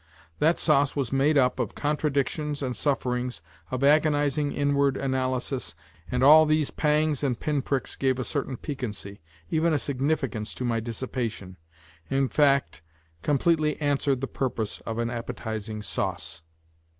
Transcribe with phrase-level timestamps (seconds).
[0.39, 5.75] That sauce was made up of contradictions and sufferings, of agonizing inward analysis
[6.09, 10.65] and all these pangs and pin pricks gave a certain piquancy, even a significance to
[10.65, 11.55] my dissipation
[12.09, 12.81] in fact,
[13.21, 16.41] completely 94 NOTES FROM UNDERGROUND answered the purpose of an appetizing sauce.